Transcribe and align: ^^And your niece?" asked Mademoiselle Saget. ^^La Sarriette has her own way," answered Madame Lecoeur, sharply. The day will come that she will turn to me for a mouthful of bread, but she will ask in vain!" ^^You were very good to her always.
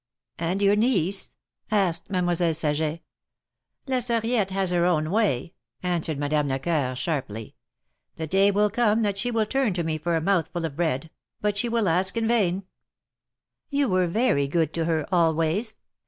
^^And 0.39 0.61
your 0.61 0.75
niece?" 0.75 1.29
asked 1.71 2.09
Mademoiselle 2.09 2.55
Saget. 2.55 3.03
^^La 3.85 4.01
Sarriette 4.03 4.49
has 4.49 4.71
her 4.71 4.83
own 4.83 5.11
way," 5.11 5.53
answered 5.83 6.17
Madame 6.17 6.47
Lecoeur, 6.47 6.95
sharply. 6.95 7.53
The 8.15 8.25
day 8.25 8.49
will 8.49 8.71
come 8.71 9.03
that 9.03 9.19
she 9.19 9.29
will 9.29 9.45
turn 9.45 9.73
to 9.75 9.83
me 9.83 9.99
for 9.99 10.15
a 10.15 10.19
mouthful 10.21 10.65
of 10.65 10.75
bread, 10.75 11.11
but 11.39 11.55
she 11.55 11.69
will 11.69 11.87
ask 11.87 12.17
in 12.17 12.27
vain!" 12.27 12.63
^^You 13.71 13.87
were 13.87 14.07
very 14.07 14.47
good 14.47 14.73
to 14.73 14.85
her 14.85 15.05
always. 15.13 15.75